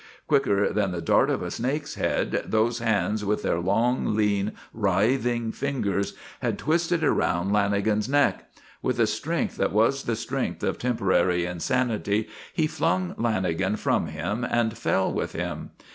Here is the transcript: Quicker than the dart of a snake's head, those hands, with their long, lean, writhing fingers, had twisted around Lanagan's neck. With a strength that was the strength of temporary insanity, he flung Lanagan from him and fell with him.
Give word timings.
Quicker 0.25 0.73
than 0.73 0.89
the 0.91 0.99
dart 0.99 1.29
of 1.29 1.43
a 1.43 1.51
snake's 1.51 1.93
head, 1.93 2.43
those 2.47 2.79
hands, 2.79 3.23
with 3.23 3.43
their 3.43 3.59
long, 3.59 4.15
lean, 4.15 4.53
writhing 4.73 5.51
fingers, 5.51 6.15
had 6.41 6.57
twisted 6.57 7.03
around 7.03 7.51
Lanagan's 7.51 8.09
neck. 8.09 8.49
With 8.81 8.99
a 8.99 9.05
strength 9.05 9.57
that 9.57 9.71
was 9.71 10.05
the 10.05 10.15
strength 10.15 10.63
of 10.63 10.79
temporary 10.79 11.45
insanity, 11.45 12.27
he 12.51 12.65
flung 12.65 13.13
Lanagan 13.13 13.77
from 13.77 14.07
him 14.07 14.43
and 14.43 14.75
fell 14.75 15.13
with 15.13 15.33
him. 15.33 15.69